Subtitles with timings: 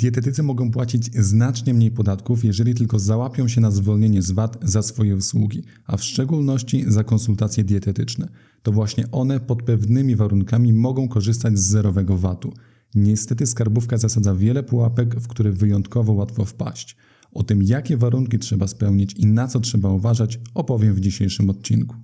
[0.00, 4.82] Dietetycy mogą płacić znacznie mniej podatków, jeżeli tylko załapią się na zwolnienie z VAT za
[4.82, 8.28] swoje usługi, a w szczególności za konsultacje dietetyczne.
[8.62, 12.52] To właśnie one pod pewnymi warunkami mogą korzystać z zerowego VAT-u.
[12.94, 16.96] Niestety skarbówka zasadza wiele pułapek, w które wyjątkowo łatwo wpaść.
[17.32, 21.96] O tym, jakie warunki trzeba spełnić i na co trzeba uważać, opowiem w dzisiejszym odcinku.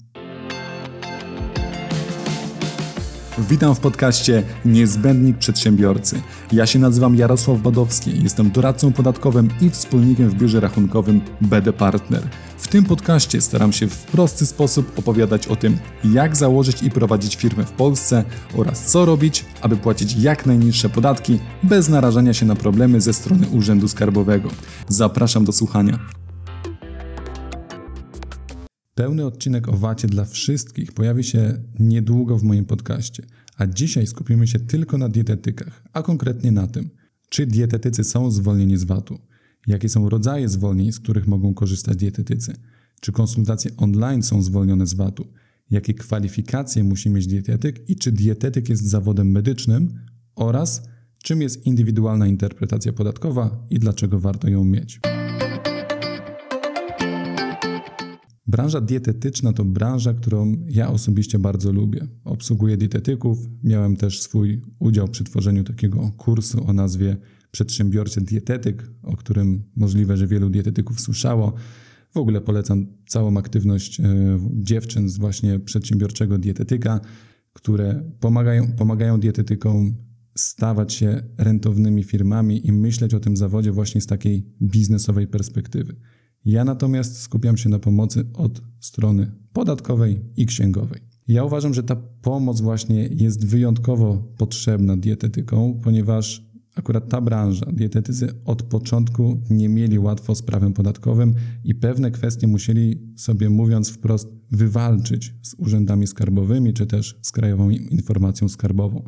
[3.39, 6.21] Witam w podcaście Niezbędnik Przedsiębiorcy.
[6.53, 12.23] Ja się nazywam Jarosław Badowski, jestem doradcą podatkowym i wspólnikiem w biurze rachunkowym BD Partner.
[12.59, 17.37] W tym podcaście staram się w prosty sposób opowiadać o tym, jak założyć i prowadzić
[17.37, 22.57] firmę w Polsce oraz co robić, aby płacić jak najniższe podatki bez narażania się na
[22.57, 24.49] problemy ze strony Urzędu Skarbowego.
[24.89, 25.99] Zapraszam do słuchania.
[28.97, 33.23] Pełny odcinek o VAT dla wszystkich pojawi się niedługo w moim podcaście,
[33.57, 36.91] a dzisiaj skupimy się tylko na dietetykach, a konkretnie na tym,
[37.29, 39.19] czy dietetycy są zwolnieni z VAT-u,
[39.67, 42.57] jakie są rodzaje zwolnień, z których mogą korzystać dietetycy,
[43.01, 45.27] czy konsultacje online są zwolnione z VAT-u,
[45.71, 49.99] jakie kwalifikacje musi mieć dietetyk i czy dietetyk jest zawodem medycznym?
[50.37, 50.83] Oraz
[51.23, 55.01] czym jest indywidualna interpretacja podatkowa i dlaczego warto ją mieć.
[58.47, 62.07] Branża dietetyczna to branża, którą ja osobiście bardzo lubię.
[62.25, 67.17] Obsługuję dietetyków, miałem też swój udział przy tworzeniu takiego kursu o nazwie
[67.51, 71.53] Przedsiębiorczy Dietetyk, o którym możliwe, że wielu dietetyków słyszało.
[72.11, 74.05] W ogóle polecam całą aktywność e,
[74.53, 77.01] dziewczyn z właśnie przedsiębiorczego dietetyka,
[77.53, 79.95] które pomagają, pomagają dietetykom
[80.39, 85.97] stawać się rentownymi firmami i myśleć o tym zawodzie właśnie z takiej biznesowej perspektywy.
[86.47, 91.01] Ja natomiast skupiam się na pomocy od strony podatkowej i księgowej.
[91.29, 98.29] Ja uważam, że ta pomoc właśnie jest wyjątkowo potrzebna dietetykom, ponieważ akurat ta branża, dietetycy
[98.45, 104.29] od początku nie mieli łatwo z prawem podatkowym i pewne kwestie musieli sobie, mówiąc wprost,
[104.51, 109.05] wywalczyć z urzędami skarbowymi czy też z Krajową Informacją Skarbową.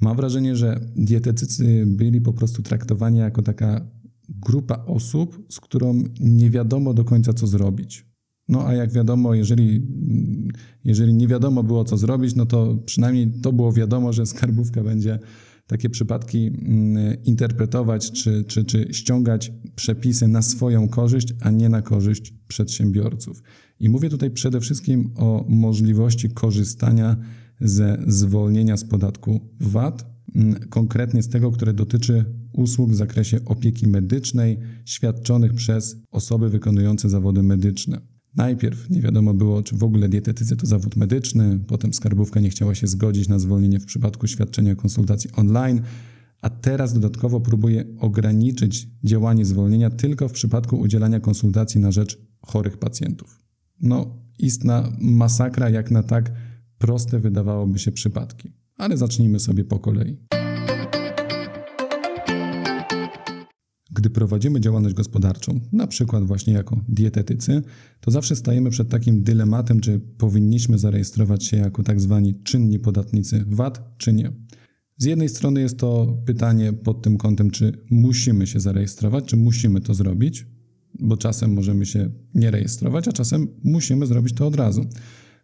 [0.00, 3.86] Mam wrażenie, że dietetycy byli po prostu traktowani jako taka
[4.28, 8.08] grupa osób, z którą nie wiadomo do końca, co zrobić.
[8.48, 9.86] No a jak wiadomo, jeżeli,
[10.84, 15.18] jeżeli nie wiadomo było, co zrobić, no to przynajmniej to było wiadomo, że skarbówka będzie
[15.66, 21.82] takie przypadki mm, interpretować czy, czy, czy ściągać przepisy na swoją korzyść, a nie na
[21.82, 23.42] korzyść przedsiębiorców.
[23.80, 27.16] I mówię tutaj przede wszystkim o możliwości korzystania
[27.60, 33.86] ze zwolnienia z podatku VAT, mm, konkretnie z tego, które dotyczy usług w zakresie opieki
[33.86, 38.00] medycznej świadczonych przez osoby wykonujące zawody medyczne.
[38.36, 42.74] Najpierw nie wiadomo było, czy w ogóle dietetycy to zawód medyczny, potem skarbówka nie chciała
[42.74, 45.80] się zgodzić na zwolnienie w przypadku świadczenia konsultacji online,
[46.42, 52.76] a teraz dodatkowo próbuje ograniczyć działanie zwolnienia tylko w przypadku udzielania konsultacji na rzecz chorych
[52.76, 53.40] pacjentów.
[53.80, 56.32] No, istna masakra, jak na tak
[56.78, 58.52] proste wydawałoby się przypadki.
[58.76, 60.37] Ale zacznijmy sobie po kolei.
[63.98, 67.62] Gdy prowadzimy działalność gospodarczą, na przykład właśnie jako dietetycy,
[68.00, 73.44] to zawsze stajemy przed takim dylematem, czy powinniśmy zarejestrować się jako tak zwani czynni podatnicy
[73.46, 74.32] VAT, czy nie.
[74.96, 79.80] Z jednej strony jest to pytanie pod tym kątem, czy musimy się zarejestrować, czy musimy
[79.80, 80.46] to zrobić,
[81.00, 84.86] bo czasem możemy się nie rejestrować, a czasem musimy zrobić to od razu.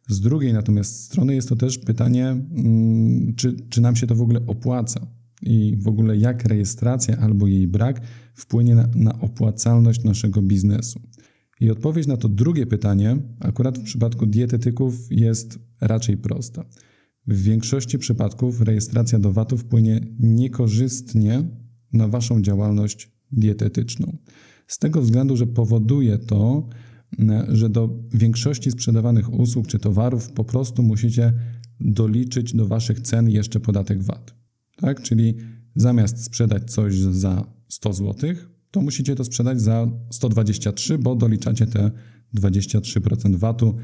[0.08, 4.22] Z drugiej natomiast strony jest to też pytanie, mm, czy, czy nam się to w
[4.22, 5.06] ogóle opłaca
[5.44, 8.00] i w ogóle jak rejestracja albo jej brak
[8.34, 11.00] wpłynie na, na opłacalność naszego biznesu.
[11.60, 16.64] I odpowiedź na to drugie pytanie, akurat w przypadku dietetyków, jest raczej prosta.
[17.26, 21.42] W większości przypadków rejestracja do VAT-u wpłynie niekorzystnie
[21.92, 24.16] na Waszą działalność dietetyczną.
[24.66, 26.68] Z tego względu, że powoduje to,
[27.48, 31.32] że do większości sprzedawanych usług czy towarów po prostu musicie
[31.80, 34.43] doliczyć do Waszych cen jeszcze podatek VAT.
[34.76, 35.02] Tak?
[35.02, 35.34] Czyli
[35.76, 38.30] zamiast sprzedać coś za 100 zł,
[38.70, 41.90] to musicie to sprzedać za 123, bo doliczacie te
[42.36, 43.74] 23% VAT-u,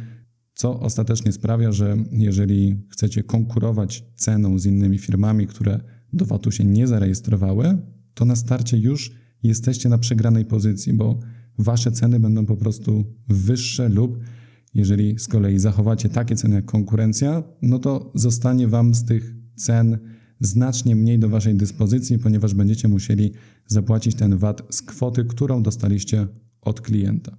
[0.54, 5.80] co ostatecznie sprawia, że jeżeli chcecie konkurować ceną z innymi firmami, które
[6.12, 7.78] do VAT-u się nie zarejestrowały,
[8.14, 9.12] to na starcie już
[9.42, 11.18] jesteście na przegranej pozycji, bo
[11.58, 14.18] wasze ceny będą po prostu wyższe lub
[14.74, 19.98] jeżeli z kolei zachowacie takie ceny jak konkurencja, no to zostanie wam z tych cen
[20.40, 23.32] znacznie mniej do Waszej dyspozycji, ponieważ będziecie musieli
[23.66, 26.26] zapłacić ten VAT z kwoty, którą dostaliście
[26.60, 27.36] od klienta.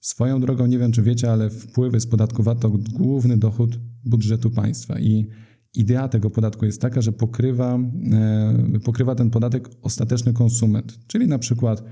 [0.00, 4.50] Swoją drogą, nie wiem czy wiecie, ale wpływy z podatku VAT to główny dochód budżetu
[4.50, 5.26] państwa i
[5.74, 7.78] idea tego podatku jest taka, że pokrywa,
[8.12, 10.98] e, pokrywa ten podatek ostateczny konsument.
[11.06, 11.84] Czyli na przykład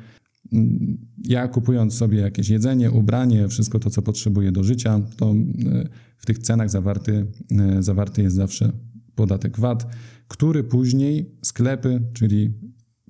[0.53, 5.89] mm, ja kupując sobie jakieś jedzenie, ubranie, wszystko to, co potrzebuję do życia, to e,
[6.19, 8.73] w tych cenach zawarty, e, zawarty jest zawsze
[9.15, 9.87] podatek VAT,
[10.29, 12.55] który później sklepy, czyli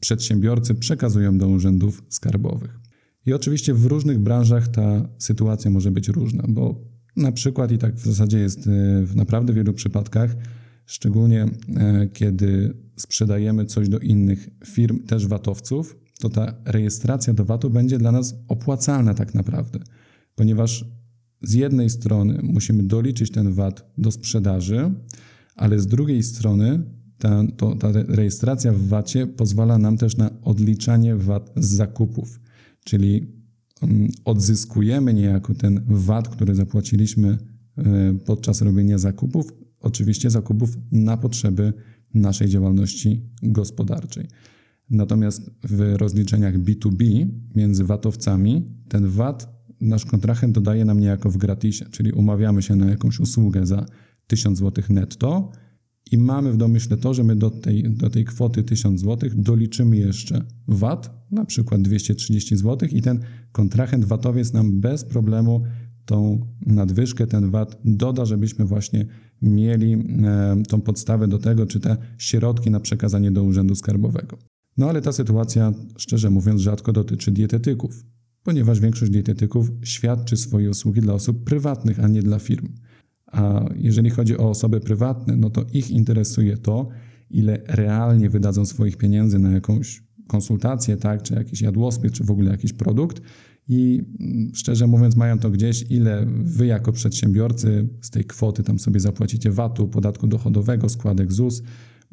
[0.00, 2.78] przedsiębiorcy przekazują do urzędów skarbowych.
[3.26, 6.84] I oczywiście w różnych branżach ta sytuacja może być różna, bo
[7.16, 8.68] na przykład, i tak w zasadzie jest
[9.04, 10.36] w naprawdę wielu przypadkach,
[10.86, 11.46] szczególnie
[11.76, 17.98] e, kiedy sprzedajemy coś do innych firm, też VAT-owców, to ta rejestracja do VAT-u będzie
[17.98, 19.78] dla nas opłacalna tak naprawdę,
[20.34, 20.84] ponieważ
[21.42, 24.94] z jednej strony musimy doliczyć ten VAT do sprzedaży,
[25.56, 26.82] ale z drugiej strony
[27.18, 32.40] ta, to, ta rejestracja w VAT-ie pozwala nam też na odliczanie VAT z zakupów,
[32.84, 33.26] czyli
[33.82, 37.38] um, odzyskujemy niejako ten VAT, który zapłaciliśmy
[37.78, 41.72] e, podczas robienia zakupów, oczywiście zakupów na potrzeby
[42.14, 44.28] naszej działalności gospodarczej.
[44.90, 51.86] Natomiast w rozliczeniach B2B między VAT-owcami ten VAT nasz kontrahent dodaje nam niejako w gratisie,
[51.90, 53.86] czyli umawiamy się na jakąś usługę za
[54.26, 55.50] 1000 zł netto
[56.10, 59.96] i mamy w domyśle to, że my do tej, do tej kwoty 1000 zł doliczymy
[59.96, 63.20] jeszcze VAT, na przykład 230 zł i ten
[63.52, 65.62] kontrahent VAT-owiec nam bez problemu
[66.04, 69.06] tą nadwyżkę, ten VAT doda, żebyśmy właśnie
[69.42, 74.38] mieli e, tą podstawę do tego, czy te środki na przekazanie do Urzędu Skarbowego.
[74.76, 78.04] No ale ta sytuacja, szczerze mówiąc, rzadko dotyczy dietetyków,
[78.42, 82.68] ponieważ większość dietetyków świadczy swoje usługi dla osób prywatnych, a nie dla firm.
[83.32, 86.88] A jeżeli chodzi o osoby prywatne, no to ich interesuje to,
[87.30, 92.50] ile realnie wydadzą swoich pieniędzy na jakąś konsultację, tak, czy jakiś jadłospis, czy w ogóle
[92.50, 93.22] jakiś produkt
[93.68, 98.78] i mm, szczerze mówiąc mają to gdzieś, ile wy jako przedsiębiorcy z tej kwoty tam
[98.78, 101.62] sobie zapłacicie VAT-u, podatku dochodowego, składek ZUS.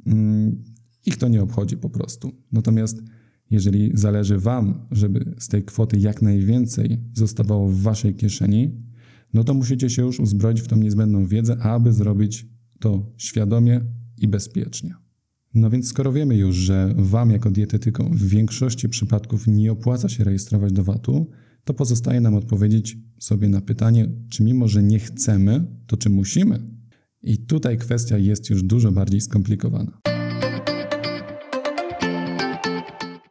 [0.05, 0.63] Mm,
[1.05, 2.31] ich to nie obchodzi po prostu.
[2.51, 3.03] Natomiast
[3.51, 8.82] jeżeli zależy wam, żeby z tej kwoty jak najwięcej zostawało w waszej kieszeni,
[9.33, 12.47] no to musicie się już uzbroić w tą niezbędną wiedzę, aby zrobić
[12.79, 13.81] to świadomie
[14.17, 14.95] i bezpiecznie.
[15.53, 20.23] No więc skoro wiemy już, że Wam jako dietetykom w większości przypadków nie opłaca się
[20.23, 21.29] rejestrować do VAT-u,
[21.63, 26.59] to pozostaje nam odpowiedzieć sobie na pytanie, czy mimo, że nie chcemy, to czy musimy?
[27.21, 30.01] I tutaj kwestia jest już dużo bardziej skomplikowana.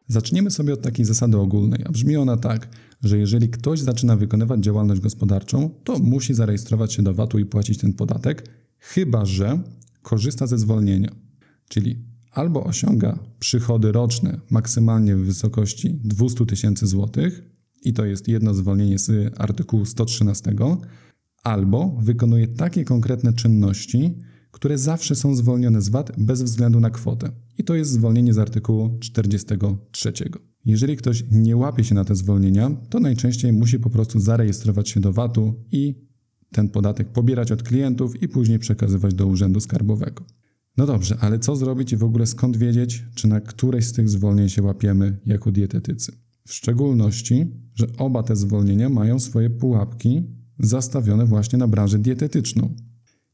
[0.07, 2.69] Zaczniemy sobie od takiej zasady ogólnej, a brzmi ona tak,
[3.03, 7.79] że jeżeli ktoś zaczyna wykonywać działalność gospodarczą, to musi zarejestrować się do VAT-u i płacić
[7.79, 9.63] ten podatek, chyba że
[10.03, 11.13] korzysta ze zwolnienia.
[11.69, 11.99] Czyli
[12.33, 17.53] albo osiąga przychody roczne maksymalnie w wysokości 200 tysięcy złotych,
[17.85, 20.55] i to jest jedno zwolnienie z artykułu 113,
[21.43, 24.19] albo wykonuje takie konkretne czynności,
[24.51, 27.31] które zawsze są zwolnione z VAT bez względu na kwotę.
[27.63, 30.13] I to jest zwolnienie z artykułu 43.
[30.65, 35.01] Jeżeli ktoś nie łapie się na te zwolnienia, to najczęściej musi po prostu zarejestrować się
[35.01, 35.95] do VAT-u i
[36.53, 40.25] ten podatek pobierać od klientów i później przekazywać do Urzędu Skarbowego.
[40.77, 44.09] No dobrze, ale co zrobić i w ogóle skąd wiedzieć, czy na któreś z tych
[44.09, 46.13] zwolnień się łapiemy jako dietetycy?
[46.47, 50.23] W szczególności, że oba te zwolnienia mają swoje pułapki
[50.59, 52.75] zastawione właśnie na branżę dietetyczną.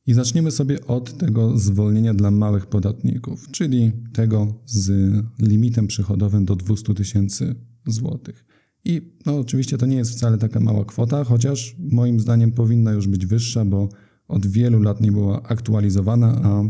[0.09, 6.57] I zaczniemy sobie od tego zwolnienia dla małych podatników, czyli tego z limitem przychodowym do
[6.57, 7.55] 200 tysięcy
[7.87, 8.45] złotych.
[8.85, 13.09] I no, oczywiście to nie jest wcale taka mała kwota, chociaż moim zdaniem powinna już
[13.09, 13.89] być wyższa, bo
[14.29, 16.69] od wielu lat nie była aktualizowana, a e,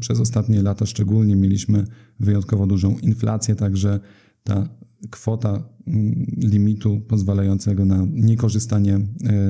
[0.00, 1.84] przez ostatnie lata szczególnie mieliśmy
[2.20, 4.00] wyjątkowo dużą inflację, także
[4.44, 4.68] ta
[5.10, 9.00] kwota mm, limitu pozwalającego na niekorzystanie e,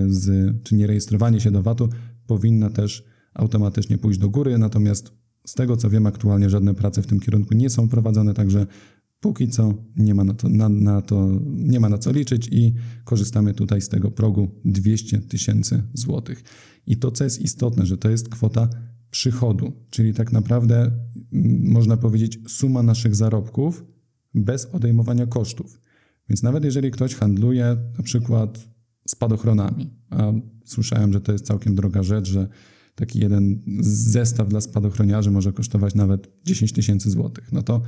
[0.08, 1.88] z, czy nierejestrowanie się do VAT-u
[2.26, 3.04] powinna też
[3.34, 5.12] automatycznie pójść do góry, natomiast
[5.46, 8.66] z tego co wiem aktualnie żadne prace w tym kierunku nie są prowadzone, także
[9.20, 12.74] póki co nie ma na to, na, na to, nie ma na co liczyć i
[13.04, 16.44] korzystamy tutaj z tego progu 200 tysięcy złotych.
[16.86, 18.68] I to, co jest istotne, że to jest kwota
[19.10, 23.84] przychodu, czyli tak naprawdę mm, można powiedzieć suma naszych zarobków
[24.34, 25.80] bez odejmowania kosztów.
[26.28, 28.68] Więc nawet jeżeli ktoś handluje na przykład
[29.16, 30.32] spadochronami, a
[30.64, 32.48] słyszałem, że to jest całkiem droga rzecz, że
[32.94, 37.82] taki jeden zestaw dla spadochroniarzy może kosztować nawet 10 tysięcy złotych, no to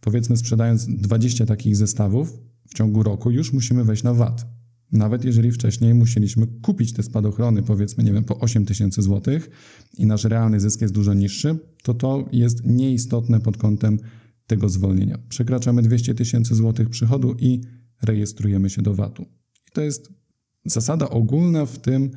[0.00, 4.46] powiedzmy sprzedając 20 takich zestawów w ciągu roku już musimy wejść na VAT.
[4.92, 9.50] Nawet jeżeli wcześniej musieliśmy kupić te spadochrony, powiedzmy, nie wiem, po 8 tysięcy złotych
[9.98, 13.98] i nasz realny zysk jest dużo niższy, to to jest nieistotne pod kątem
[14.46, 15.18] tego zwolnienia.
[15.28, 17.60] Przekraczamy 200 tysięcy złotych przychodu i
[18.02, 19.22] rejestrujemy się do VAT-u.
[19.22, 20.21] I to jest
[20.64, 22.10] zasada ogólna w tym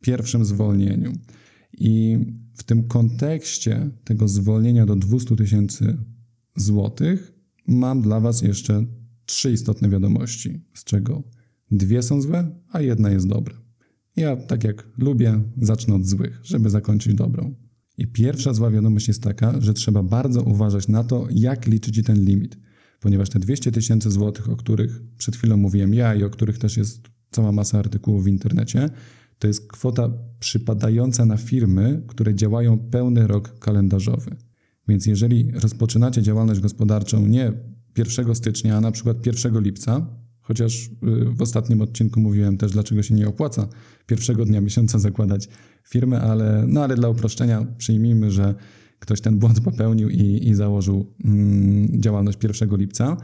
[0.00, 1.12] pierwszym zwolnieniu.
[1.72, 2.18] I
[2.54, 5.96] w tym kontekście tego zwolnienia do 200 tysięcy
[6.56, 7.32] złotych
[7.66, 8.84] mam dla Was jeszcze
[9.26, 11.22] trzy istotne wiadomości, z czego
[11.70, 13.54] dwie są złe, a jedna jest dobra.
[14.16, 17.54] Ja, tak jak lubię, zacznę od złych, żeby zakończyć dobrą.
[17.98, 22.24] I pierwsza zła wiadomość jest taka, że trzeba bardzo uważać na to, jak liczyć ten
[22.24, 22.58] limit,
[23.00, 26.76] ponieważ te 200 tysięcy złotych, o których przed chwilą mówiłem ja i o których też
[26.76, 28.90] jest cała masa artykułów w internecie,
[29.38, 30.10] to jest kwota
[30.40, 34.36] przypadająca na firmy, które działają pełny rok kalendarzowy.
[34.88, 37.52] Więc jeżeli rozpoczynacie działalność gospodarczą nie
[37.98, 40.06] 1 stycznia, a na przykład 1 lipca,
[40.40, 40.90] chociaż y,
[41.34, 43.68] w ostatnim odcinku mówiłem też, dlaczego się nie opłaca
[44.06, 45.48] pierwszego dnia miesiąca zakładać
[45.88, 48.54] firmy, ale, no ale dla uproszczenia przyjmijmy, że
[48.98, 53.16] ktoś ten błąd popełnił i, i założył mm, działalność 1 lipca,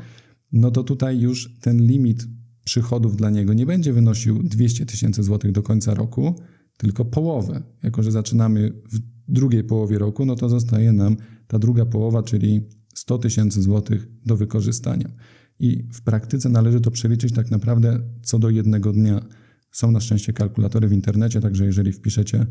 [0.53, 2.27] no to tutaj już ten limit
[2.69, 6.35] przychodów dla niego nie będzie wynosił 200 tysięcy złotych do końca roku,
[6.77, 7.63] tylko połowę.
[7.83, 8.99] Jako, że zaczynamy w
[9.29, 14.37] drugiej połowie roku, no to zostaje nam ta druga połowa, czyli 100 tysięcy złotych do
[14.37, 15.09] wykorzystania.
[15.59, 19.27] I w praktyce należy to przeliczyć tak naprawdę co do jednego dnia.
[19.73, 22.47] Są na szczęście kalkulatory w internecie, także jeżeli wpiszecie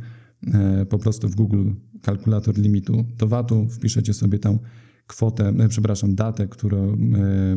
[0.53, 1.71] e, po prostu w Google
[2.01, 4.59] kalkulator limitu do VAT-u, wpiszecie sobie tam
[5.07, 6.97] kwotę, e, przepraszam, datę, którą, e,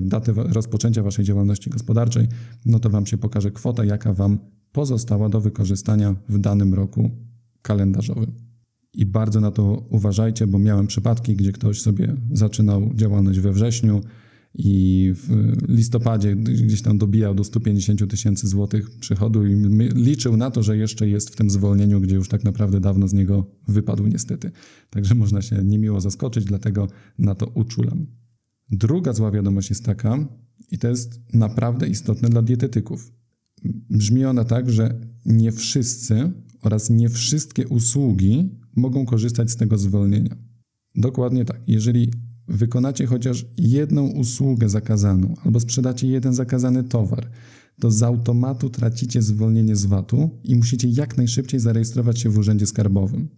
[0.01, 2.29] datę rozpoczęcia waszej działalności gospodarczej,
[2.67, 4.39] no to wam się pokaże kwota, jaka wam
[4.73, 7.11] pozostała do wykorzystania w danym roku
[7.63, 8.33] kalendarzowym.
[8.95, 14.01] I bardzo na to uważajcie, bo miałem przypadki, gdzie ktoś sobie zaczynał działalność we wrześniu,
[14.55, 19.55] i w listopadzie gdzieś tam dobijał do 150 tysięcy złotych przychodu i
[19.95, 23.13] liczył na to, że jeszcze jest w tym zwolnieniu, gdzie już tak naprawdę dawno z
[23.13, 24.51] niego wypadł niestety.
[24.91, 26.89] Także można się niemiło zaskoczyć, dlatego
[27.19, 28.07] na to uczulam.
[28.71, 30.29] Druga zła wiadomość jest taka,
[30.71, 33.13] i to jest naprawdę istotne dla dietetyków.
[33.91, 40.37] Brzmi ona tak, że nie wszyscy oraz nie wszystkie usługi mogą korzystać z tego zwolnienia.
[40.95, 41.61] Dokładnie tak.
[41.67, 42.11] Jeżeli
[42.51, 47.31] wykonacie chociaż jedną usługę zakazaną albo sprzedacie jeden zakazany towar,
[47.81, 52.67] to z automatu tracicie zwolnienie z VAT-u i musicie jak najszybciej zarejestrować się w urzędzie
[52.67, 53.29] skarbowym.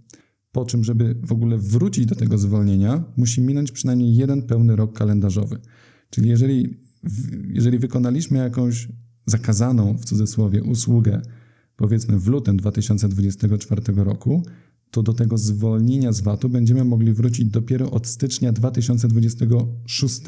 [0.53, 4.99] Po czym, żeby w ogóle wrócić do tego zwolnienia, musi minąć przynajmniej jeden pełny rok
[4.99, 5.59] kalendarzowy.
[6.11, 6.77] Czyli jeżeli,
[7.49, 8.89] jeżeli wykonaliśmy jakąś
[9.27, 11.23] zakazaną w cudzysłowie usługę,
[11.77, 14.43] powiedzmy w lutym 2024 roku,
[14.93, 20.21] to do tego zwolnienia z VAT-u będziemy mogli wrócić dopiero od stycznia 2026,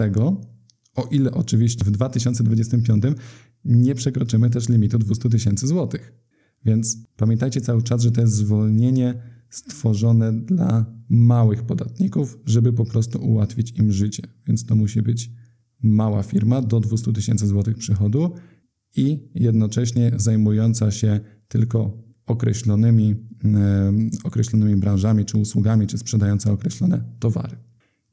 [0.95, 3.05] o ile oczywiście w 2025
[3.65, 6.13] nie przekroczymy też limitu 200 tysięcy złotych.
[6.65, 13.19] Więc pamiętajcie cały czas, że to jest zwolnienie stworzone dla małych podatników, żeby po prostu
[13.19, 14.23] ułatwić im życie.
[14.47, 15.31] Więc to musi być
[15.83, 18.31] mała firma do 200 tysięcy złotych przychodu
[18.97, 23.17] i jednocześnie zajmująca się tylko określonymi,
[24.25, 27.57] określonymi branżami, czy usługami, czy sprzedające określone towary.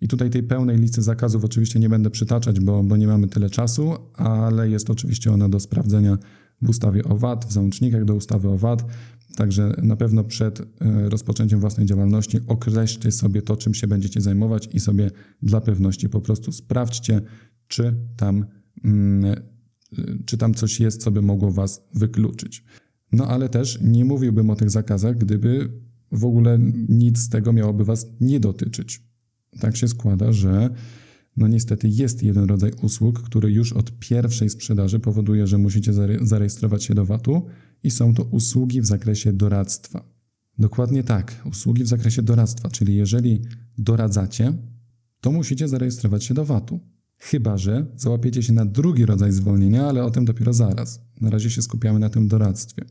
[0.01, 3.49] I tutaj tej pełnej listy zakazów oczywiście nie będę przytaczać, bo, bo nie mamy tyle
[3.49, 6.17] czasu, ale jest oczywiście ona do sprawdzenia
[6.61, 8.85] w ustawie o VAT, w załącznikach do ustawy o VAT.
[9.35, 10.65] Także na pewno przed e,
[11.09, 16.21] rozpoczęciem własnej działalności określcie sobie to, czym się będziecie zajmować i sobie dla pewności po
[16.21, 17.21] prostu sprawdźcie,
[17.67, 18.45] czy tam,
[18.83, 19.35] mm,
[20.25, 22.63] czy tam coś jest, co by mogło Was wykluczyć.
[23.11, 25.71] No ale też nie mówiłbym o tych zakazach, gdyby
[26.11, 29.03] w ogóle nic z tego miałoby Was nie dotyczyć.
[29.59, 30.69] Tak się składa, że
[31.37, 36.83] no niestety jest jeden rodzaj usług, który już od pierwszej sprzedaży powoduje, że musicie zarejestrować
[36.83, 37.45] się do VAT-u
[37.83, 40.03] i są to usługi w zakresie doradztwa.
[40.57, 43.41] Dokładnie tak, usługi w zakresie doradztwa, czyli jeżeli
[43.77, 44.53] doradzacie,
[45.21, 46.79] to musicie zarejestrować się do VAT-u.
[47.17, 51.01] Chyba, że załapiecie się na drugi rodzaj zwolnienia, ale o tym dopiero zaraz.
[51.21, 52.85] Na razie się skupiamy na tym doradztwie.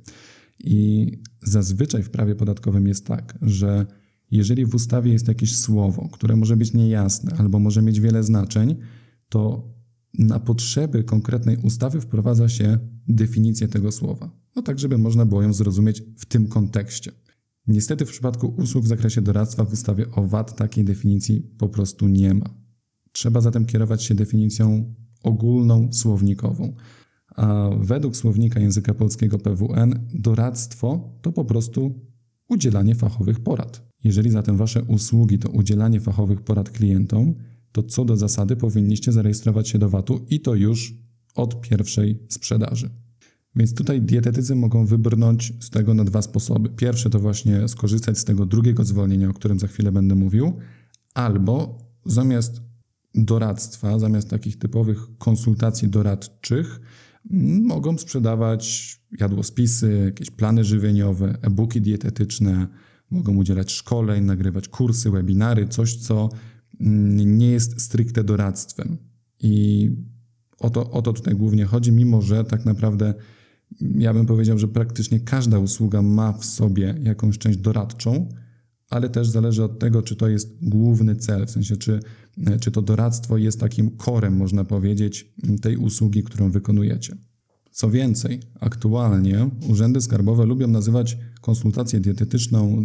[0.59, 3.87] I zazwyczaj w prawie podatkowym jest tak, że
[4.31, 8.77] jeżeli w ustawie jest jakieś słowo, które może być niejasne albo może mieć wiele znaczeń,
[9.29, 9.71] to
[10.19, 14.31] na potrzeby konkretnej ustawy wprowadza się definicję tego słowa.
[14.57, 17.13] No tak, żeby można było ją zrozumieć w tym kontekście.
[17.67, 22.09] Niestety w przypadku usług w zakresie doradztwa w ustawie o VAT takiej definicji po prostu
[22.09, 22.55] nie ma.
[23.13, 26.77] Trzeba zatem kierować się definicją ogólną słownikową.
[27.41, 31.95] A według słownika języka polskiego PWN doradztwo to po prostu
[32.49, 33.83] udzielanie fachowych porad.
[34.05, 37.35] Jeżeli zatem wasze usługi to udzielanie fachowych porad klientom,
[37.73, 40.95] to co do zasady powinniście zarejestrować się do VAT-u i to już
[41.35, 42.91] od pierwszej sprzedaży.
[43.57, 46.69] Więc tutaj dietetycy mogą wybrnąć z tego na dwa sposoby.
[46.69, 50.53] Pierwsze to właśnie skorzystać z tego drugiego zwolnienia, o którym za chwilę będę mówił,
[51.15, 52.63] albo zamiast
[53.15, 56.81] doradztwa, zamiast takich typowych konsultacji doradczych,
[57.63, 62.67] mogą sprzedawać jadłospisy, jakieś plany żywieniowe, e-booki dietetyczne,
[63.11, 66.29] mogą udzielać szkoleń, nagrywać kursy, webinary, coś, co
[66.81, 68.97] mm, nie jest stricte doradztwem.
[69.41, 69.91] I
[70.59, 73.15] o to, o to tutaj głównie chodzi, mimo że tak naprawdę
[73.81, 78.29] ja bym powiedział, że praktycznie każda usługa ma w sobie jakąś część doradczą,
[78.91, 82.01] ale też zależy od tego, czy to jest główny cel, w sensie, czy,
[82.61, 85.33] czy to doradztwo jest takim korem, można powiedzieć,
[85.63, 87.17] tej usługi, którą wykonujecie.
[87.71, 92.85] Co więcej, aktualnie urzędy skarbowe lubią nazywać konsultację dietetyczną,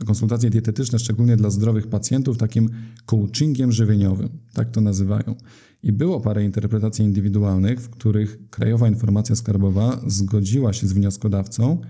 [0.00, 2.70] e, konsultacje dietetyczne, szczególnie dla zdrowych pacjentów, takim
[3.06, 4.28] coachingiem żywieniowym.
[4.52, 5.34] Tak to nazywają.
[5.82, 11.80] I było parę interpretacji indywidualnych, w których Krajowa Informacja Skarbowa zgodziła się z wnioskodawcą,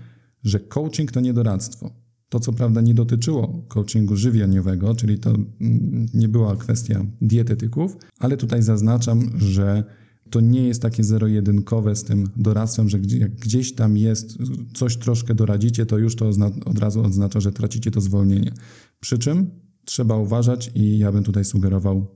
[0.43, 2.04] że coaching to nie doradztwo.
[2.29, 8.37] To co prawda nie dotyczyło coachingu żywieniowego, czyli to mm, nie była kwestia dietetyków, ale
[8.37, 9.83] tutaj zaznaczam, że
[10.29, 14.37] to nie jest takie zero-jedynkowe z tym doradztwem, że jak gdzieś tam jest,
[14.73, 16.29] coś troszkę doradzicie, to już to
[16.65, 18.51] od razu oznacza, że tracicie to zwolnienie.
[18.99, 19.51] Przy czym
[19.85, 22.07] trzeba uważać i ja bym tutaj sugerował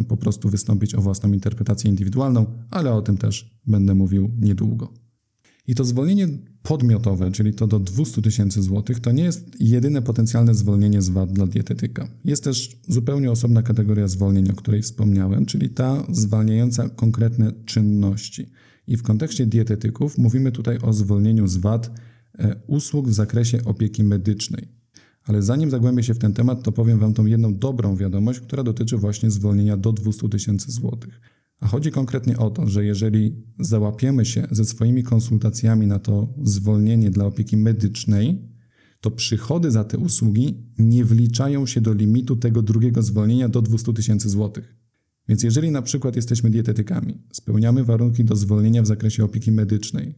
[0.00, 4.92] y, po prostu wystąpić o własną interpretację indywidualną, ale o tym też będę mówił niedługo.
[5.66, 6.28] I to zwolnienie
[6.68, 11.32] podmiotowe, czyli to do 200 tysięcy złotych, to nie jest jedyne potencjalne zwolnienie z VAT
[11.32, 12.08] dla dietetyka.
[12.24, 18.46] Jest też zupełnie osobna kategoria zwolnień, o której wspomniałem, czyli ta zwalniająca konkretne czynności.
[18.86, 21.90] I w kontekście dietetyków mówimy tutaj o zwolnieniu z VAT
[22.38, 24.68] e, usług w zakresie opieki medycznej.
[25.24, 28.62] Ale zanim zagłębię się w ten temat, to powiem Wam tą jedną dobrą wiadomość, która
[28.62, 31.20] dotyczy właśnie zwolnienia do 200 tysięcy złotych.
[31.60, 37.10] A chodzi konkretnie o to, że jeżeli załapiemy się ze swoimi konsultacjami na to zwolnienie
[37.10, 38.48] dla opieki medycznej,
[39.00, 43.92] to przychody za te usługi nie wliczają się do limitu tego drugiego zwolnienia do 200
[43.92, 44.76] tysięcy złotych.
[45.28, 50.14] Więc jeżeli na przykład jesteśmy dietetykami, spełniamy warunki do zwolnienia w zakresie opieki medycznej,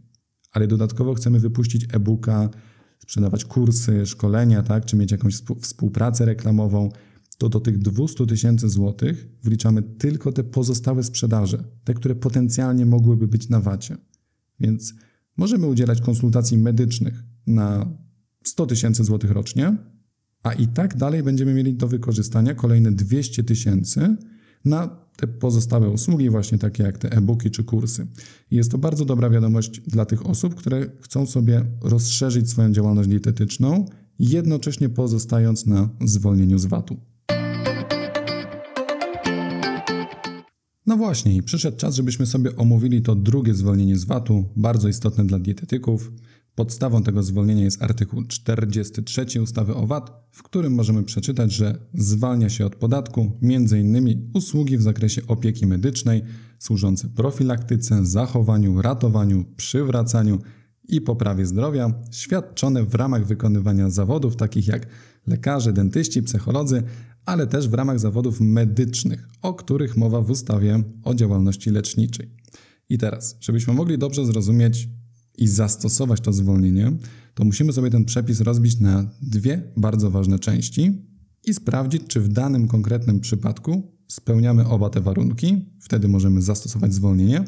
[0.53, 2.51] ale dodatkowo chcemy wypuścić e-booka,
[2.99, 6.89] sprzedawać kursy, szkolenia, tak, czy mieć jakąś współpracę reklamową,
[7.41, 13.29] to do tych 200 tysięcy złotych wliczamy tylko te pozostałe sprzedaże, te, które potencjalnie mogłyby
[13.29, 13.97] być na wacie.
[14.61, 14.95] Więc
[15.37, 17.97] możemy udzielać konsultacji medycznych na
[18.45, 19.77] 100 tysięcy złotych rocznie,
[20.43, 24.17] a i tak dalej będziemy mieli do wykorzystania kolejne 200 tysięcy
[24.65, 28.07] na te pozostałe usługi, właśnie takie jak te e-booki czy kursy.
[28.51, 33.09] I jest to bardzo dobra wiadomość dla tych osób, które chcą sobie rozszerzyć swoją działalność
[33.09, 33.87] dietetyczną,
[34.19, 37.10] jednocześnie pozostając na zwolnieniu z VAT-u.
[40.91, 45.25] No właśnie, i przyszedł czas, żebyśmy sobie omówili to drugie zwolnienie z VAT-u, bardzo istotne
[45.25, 46.13] dla dietetyków.
[46.55, 52.49] Podstawą tego zwolnienia jest artykuł 43 ustawy o VAT, w którym możemy przeczytać, że zwalnia
[52.49, 54.31] się od podatku m.in.
[54.35, 56.23] usługi w zakresie opieki medycznej
[56.59, 60.39] służące profilaktyce, zachowaniu, ratowaniu, przywracaniu
[60.89, 64.87] i poprawie zdrowia, świadczone w ramach wykonywania zawodów takich jak
[65.27, 66.83] lekarze, dentyści, psycholodzy,
[67.25, 72.31] ale też w ramach zawodów medycznych, o których mowa w ustawie o działalności leczniczej.
[72.89, 74.89] I teraz, żebyśmy mogli dobrze zrozumieć
[75.39, 76.93] i zastosować to zwolnienie,
[77.35, 81.07] to musimy sobie ten przepis rozbić na dwie bardzo ważne części
[81.45, 87.45] i sprawdzić, czy w danym konkretnym przypadku spełniamy oba te warunki, wtedy możemy zastosować zwolnienie,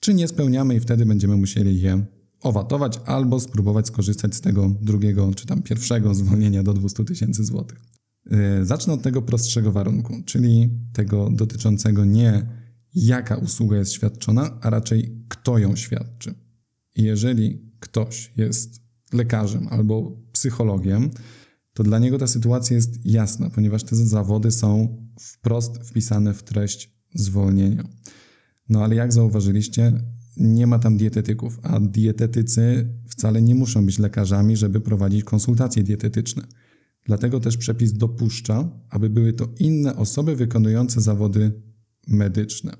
[0.00, 2.04] czy nie spełniamy i wtedy będziemy musieli je
[2.42, 7.80] owatować albo spróbować skorzystać z tego drugiego czy tam pierwszego zwolnienia do 200 tysięcy złotych.
[8.32, 12.46] Y, zacznę od tego prostszego warunku, czyli tego dotyczącego nie
[12.94, 16.34] jaka usługa jest świadczona, a raczej kto ją świadczy.
[16.96, 21.10] Jeżeli ktoś jest lekarzem albo psychologiem,
[21.74, 26.94] to dla niego ta sytuacja jest jasna, ponieważ te zawody są wprost wpisane w treść
[27.14, 27.88] zwolnienia.
[28.68, 29.92] No ale jak zauważyliście,
[30.36, 36.42] nie ma tam dietetyków, a dietetycy wcale nie muszą być lekarzami, żeby prowadzić konsultacje dietetyczne.
[37.10, 41.52] Dlatego też przepis dopuszcza, aby były to inne osoby wykonujące zawody
[42.08, 42.72] medyczne.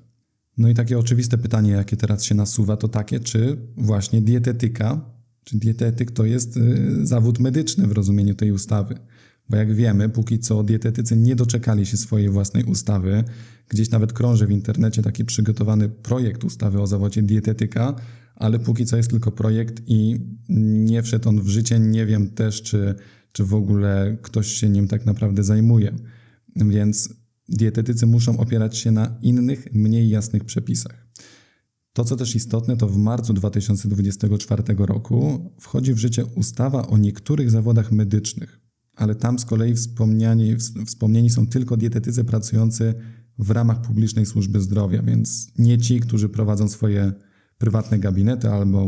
[0.57, 5.05] No i takie oczywiste pytanie, jakie teraz się nasuwa, to takie, czy właśnie dietetyka,
[5.43, 8.95] czy dietetyk to jest y, zawód medyczny w rozumieniu tej ustawy.
[9.49, 13.23] Bo jak wiemy, póki co dietetycy nie doczekali się swojej własnej ustawy.
[13.69, 17.95] Gdzieś nawet krąży w internecie taki przygotowany projekt ustawy o zawodzie dietetyka,
[18.35, 21.79] ale póki co jest tylko projekt i nie wszedł on w życie.
[21.79, 22.95] Nie wiem też, czy
[23.31, 25.95] czy w ogóle ktoś się nim tak naprawdę zajmuje.
[26.55, 27.09] Więc
[27.49, 31.07] dietetycy muszą opierać się na innych, mniej jasnych przepisach.
[31.93, 37.51] To, co też istotne, to w marcu 2024 roku wchodzi w życie ustawa o niektórych
[37.51, 38.59] zawodach medycznych,
[38.95, 42.93] ale tam z kolei wspomniani, wspomnieni są tylko dietetycy pracujący
[43.39, 47.13] w ramach publicznej służby zdrowia, więc nie ci, którzy prowadzą swoje
[47.57, 48.87] prywatne gabinety albo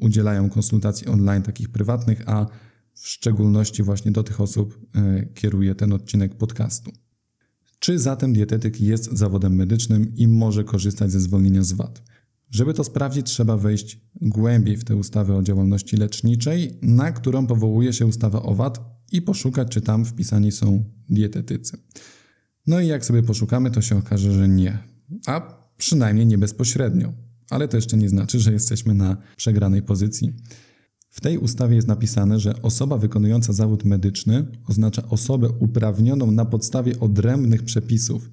[0.00, 2.46] udzielają konsultacji online takich prywatnych, a
[2.94, 6.92] w szczególności właśnie do tych osób e, kieruję ten odcinek podcastu.
[7.78, 12.02] Czy zatem dietetyk jest zawodem medycznym i może korzystać ze zwolnienia z VAT?
[12.50, 17.92] Żeby to sprawdzić, trzeba wejść głębiej w tę ustawę o działalności leczniczej, na którą powołuje
[17.92, 18.80] się ustawa o VAT
[19.12, 21.78] i poszukać, czy tam wpisani są dietetycy.
[22.66, 24.78] No i jak sobie poszukamy, to się okaże, że nie.
[25.26, 27.12] A przynajmniej nie bezpośrednio.
[27.50, 30.32] Ale to jeszcze nie znaczy, że jesteśmy na przegranej pozycji.
[31.14, 37.00] W tej ustawie jest napisane, że osoba wykonująca zawód medyczny oznacza osobę uprawnioną na podstawie
[37.00, 38.30] odrębnych przepisów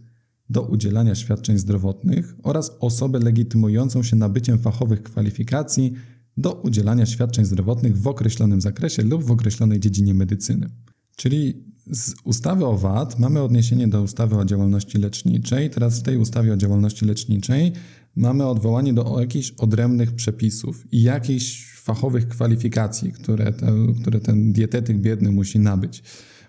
[0.50, 5.94] do udzielania świadczeń zdrowotnych oraz osobę legitymującą się nabyciem fachowych kwalifikacji
[6.38, 10.70] do udzielania świadczeń zdrowotnych w określonym zakresie lub w określonej dziedzinie medycyny.
[11.15, 15.70] Czyli z ustawy o VAT mamy odniesienie do ustawy o działalności leczniczej.
[15.70, 17.74] Teraz w tej ustawie o działalności leczniczej
[18.15, 24.97] mamy odwołanie do jakichś odrębnych przepisów i jakichś fachowych kwalifikacji, które, te, które ten dietetyk
[24.97, 26.04] biedny musi nabyć.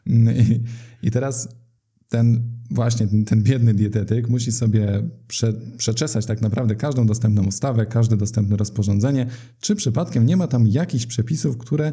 [0.07, 0.61] I,
[1.03, 1.49] i teraz
[2.09, 7.87] ten właśnie ten, ten, biedny dietetyk musi sobie prze, przeczesać tak naprawdę każdą dostępną ustawę,
[7.87, 9.27] każde dostępne rozporządzenie,
[9.61, 11.93] czy przypadkiem nie ma tam jakichś przepisów, które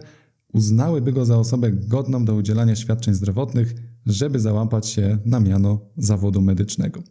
[0.53, 6.41] uznałyby go za osobę godną do udzielania świadczeń zdrowotnych, żeby załapać się na miano zawodu
[6.41, 7.03] medycznego.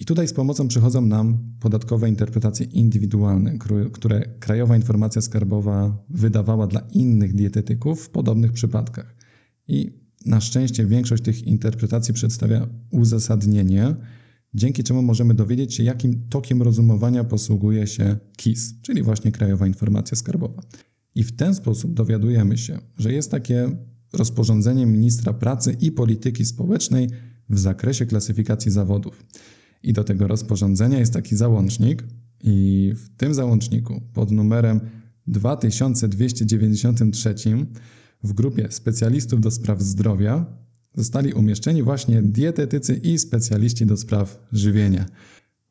[0.00, 3.58] I tutaj z pomocą przychodzą nam podatkowe interpretacje indywidualne,
[3.92, 9.16] które Krajowa Informacja Skarbowa wydawała dla innych dietetyków w podobnych przypadkach.
[9.68, 9.90] I
[10.26, 13.96] na szczęście większość tych interpretacji przedstawia uzasadnienie,
[14.54, 20.16] dzięki czemu możemy dowiedzieć się, jakim tokiem rozumowania posługuje się KIS, czyli właśnie Krajowa Informacja
[20.16, 20.62] Skarbowa.
[21.14, 23.76] I w ten sposób dowiadujemy się, że jest takie
[24.12, 27.08] rozporządzenie ministra pracy i polityki społecznej
[27.50, 29.24] w zakresie klasyfikacji zawodów.
[29.82, 32.04] I do tego rozporządzenia jest taki załącznik,
[32.44, 34.80] i w tym załączniku pod numerem
[35.26, 37.34] 2293
[38.24, 40.46] w grupie specjalistów do spraw zdrowia
[40.94, 45.06] zostali umieszczeni właśnie dietetycy i specjaliści do spraw żywienia.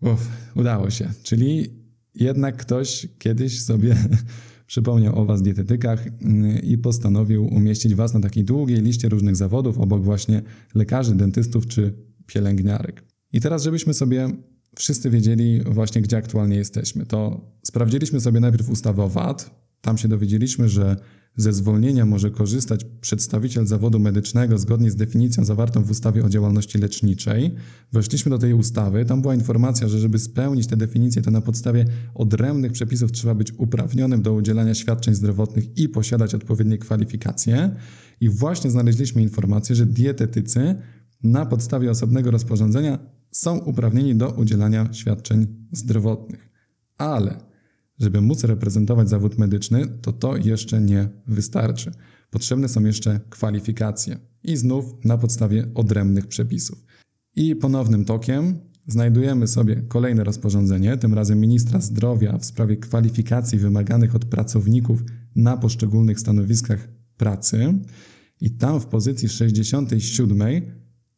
[0.01, 1.09] Uf, udało się.
[1.23, 1.69] Czyli
[2.15, 3.95] jednak ktoś kiedyś sobie
[4.67, 9.79] przypomniał o Was dietetykach mm, i postanowił umieścić Was na takiej długiej liście różnych zawodów
[9.79, 10.41] obok właśnie
[10.75, 11.93] lekarzy, dentystów czy
[12.25, 13.03] pielęgniarek.
[13.33, 14.29] I teraz, żebyśmy sobie
[14.75, 19.67] wszyscy wiedzieli właśnie, gdzie aktualnie jesteśmy, to sprawdziliśmy sobie najpierw ustawę o VAT.
[19.81, 20.95] Tam się dowiedzieliśmy, że
[21.37, 26.77] ze zwolnienia może korzystać przedstawiciel zawodu medycznego zgodnie z definicją zawartą w ustawie o działalności
[26.77, 27.55] leczniczej.
[27.93, 31.85] Weszliśmy do tej ustawy, tam była informacja, że żeby spełnić tę definicję, to na podstawie
[32.15, 37.75] odrębnych przepisów trzeba być uprawnionym do udzielania świadczeń zdrowotnych i posiadać odpowiednie kwalifikacje.
[38.21, 40.75] I właśnie znaleźliśmy informację, że dietetycy
[41.23, 46.49] na podstawie osobnego rozporządzenia są uprawnieni do udzielania świadczeń zdrowotnych.
[46.97, 47.37] Ale
[47.99, 51.91] żeby móc reprezentować zawód medyczny, to to jeszcze nie wystarczy.
[52.29, 56.85] Potrzebne są jeszcze kwalifikacje i znów na podstawie odrębnych przepisów.
[57.35, 64.15] I ponownym tokiem znajdujemy sobie kolejne rozporządzenie, tym razem ministra zdrowia w sprawie kwalifikacji wymaganych
[64.15, 65.03] od pracowników
[65.35, 67.73] na poszczególnych stanowiskach pracy.
[68.41, 70.41] I tam w pozycji 67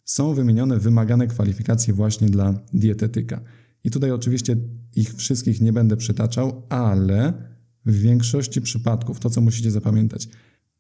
[0.10, 3.42] są wymienione wymagane kwalifikacje właśnie dla dietetyka.
[3.84, 4.56] I tutaj oczywiście
[4.96, 7.34] ich wszystkich nie będę przytaczał, ale
[7.86, 10.30] w większości przypadków to, co musicie zapamiętać,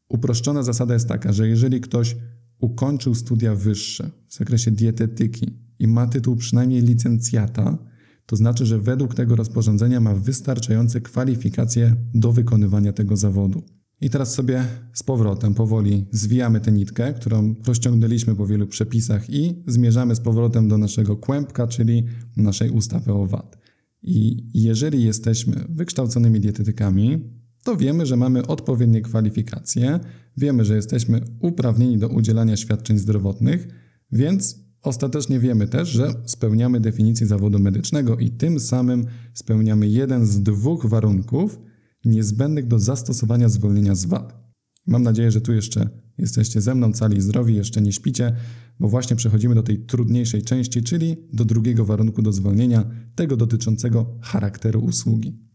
[0.09, 2.15] uproszczona zasada jest taka, że jeżeli ktoś
[2.59, 7.77] ukończył studia wyższe w zakresie dietetyki i ma tytuł przynajmniej licencjata,
[8.25, 13.78] to znaczy, że według tego rozporządzenia ma wystarczające kwalifikacje do wykonywania tego zawodu.
[14.01, 19.63] I teraz sobie z powrotem powoli zwijamy tę nitkę, którą rozciągnęliśmy po wielu przepisach i
[19.67, 22.05] zmierzamy z powrotem do naszego kłębka, czyli
[22.37, 23.57] naszej ustawy o VAT.
[24.01, 27.19] I jeżeli jesteśmy wykształconymi dietetykami,
[27.63, 29.99] to wiemy, że mamy odpowiednie kwalifikacje,
[30.37, 33.67] wiemy, że jesteśmy uprawnieni do udzielania świadczeń zdrowotnych,
[34.11, 40.43] więc ostatecznie wiemy też, że spełniamy definicję zawodu medycznego i tym samym spełniamy jeden z
[40.43, 41.59] dwóch warunków
[42.05, 44.49] niezbędnych do zastosowania zwolnienia z VAT.
[44.87, 48.35] Mam nadzieję, że tu jeszcze jesteście ze mną cali i zdrowi, jeszcze nie śpicie,
[48.79, 52.85] bo właśnie przechodzimy do tej trudniejszej części, czyli do drugiego warunku do zwolnienia,
[53.15, 55.49] tego dotyczącego charakteru usługi.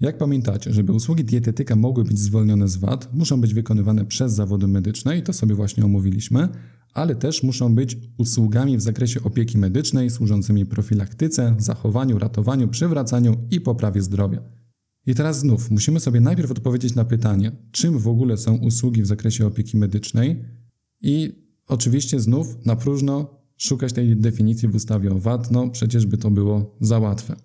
[0.00, 4.68] Jak pamiętacie, żeby usługi dietetyka mogły być zwolnione z VAT, muszą być wykonywane przez zawody
[4.68, 6.48] medyczne i to sobie właśnie omówiliśmy,
[6.98, 13.60] ale też muszą być usługami w zakresie opieki medycznej służącymi profilaktyce, zachowaniu, ratowaniu, przywracaniu i
[13.60, 14.42] poprawie zdrowia.
[15.06, 19.06] I teraz znów musimy sobie najpierw odpowiedzieć na pytanie, czym w ogóle są usługi w
[19.06, 20.44] zakresie opieki medycznej
[21.00, 21.32] i
[21.66, 26.30] oczywiście znów na próżno szukać tej definicji w ustawie o VAT, no przecież by to
[26.30, 27.36] było za łatwe.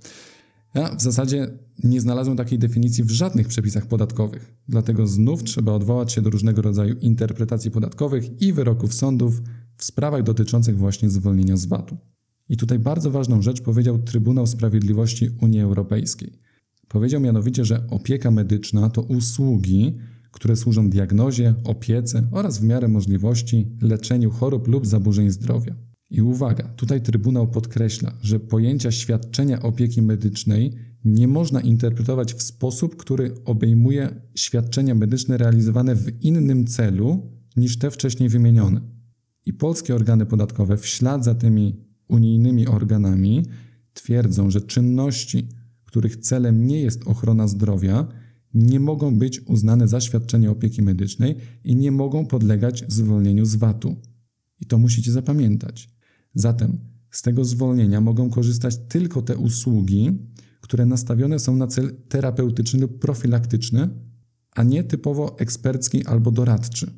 [0.73, 1.47] Ja w zasadzie
[1.83, 6.61] nie znalazłem takiej definicji w żadnych przepisach podatkowych, dlatego znów trzeba odwołać się do różnego
[6.61, 9.41] rodzaju interpretacji podatkowych i wyroków sądów
[9.77, 11.97] w sprawach dotyczących właśnie zwolnienia z VAT-u.
[12.49, 16.39] I tutaj bardzo ważną rzecz powiedział Trybunał Sprawiedliwości Unii Europejskiej.
[16.87, 19.97] Powiedział mianowicie, że opieka medyczna to usługi,
[20.31, 25.75] które służą diagnozie, opiece oraz w miarę możliwości leczeniu chorób lub zaburzeń zdrowia.
[26.13, 30.73] I uwaga, tutaj Trybunał podkreśla, że pojęcia świadczenia opieki medycznej
[31.05, 37.91] nie można interpretować w sposób, który obejmuje świadczenia medyczne realizowane w innym celu niż te
[37.91, 38.81] wcześniej wymienione.
[39.45, 41.75] I polskie organy podatkowe w ślad za tymi
[42.07, 43.45] unijnymi organami
[43.93, 45.47] twierdzą, że czynności,
[45.85, 48.07] których celem nie jest ochrona zdrowia,
[48.53, 53.95] nie mogą być uznane za świadczenie opieki medycznej i nie mogą podlegać zwolnieniu z VAT-u.
[54.59, 55.92] I to musicie zapamiętać.
[56.33, 56.79] Zatem
[57.11, 60.11] z tego zwolnienia mogą korzystać tylko te usługi,
[60.61, 63.89] które nastawione są na cel terapeutyczny lub profilaktyczny,
[64.55, 66.91] a nie typowo ekspercki albo doradczy.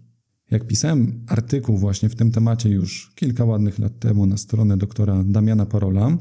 [0.51, 5.23] Jak pisałem artykuł właśnie w tym temacie już kilka ładnych lat temu na stronę doktora
[5.23, 6.17] Damiana Parola,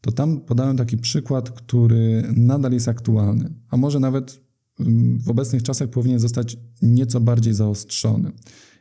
[0.00, 4.40] to tam podałem taki przykład, który nadal jest aktualny, a może nawet
[4.80, 8.32] mm, w obecnych czasach powinien zostać nieco bardziej zaostrzony.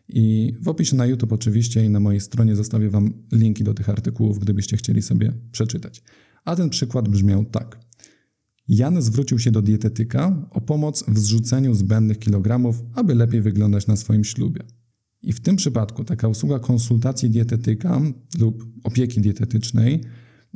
[0.10, 3.90] I w opisie na YouTube oczywiście i na mojej stronie zostawię Wam linki do tych
[3.90, 6.04] artykułów, gdybyście chcieli sobie przeczytać.
[6.46, 7.80] A ten przykład brzmiał tak.
[8.68, 13.96] Jan zwrócił się do dietetyka o pomoc w zrzuceniu zbędnych kilogramów, aby lepiej wyglądać na
[13.96, 14.62] swoim ślubie.
[15.22, 18.02] I w tym przypadku taka usługa konsultacji dietetyka
[18.40, 20.02] lub opieki dietetycznej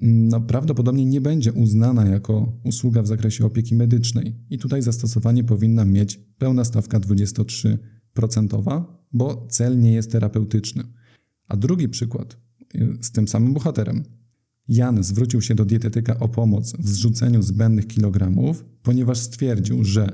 [0.02, 4.36] no, prawdopodobnie nie będzie uznana jako usługa w zakresie opieki medycznej.
[4.50, 8.84] I tutaj zastosowanie powinna mieć pełna stawka 23%,
[9.14, 10.84] bo cel nie jest terapeutyczny.
[11.48, 12.38] A drugi przykład
[12.76, 14.04] y, z tym samym bohaterem.
[14.68, 20.14] Jan zwrócił się do dietetyka o pomoc w zrzuceniu zbędnych kilogramów, ponieważ stwierdził, że